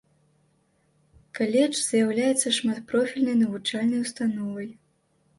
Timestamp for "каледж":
1.39-1.75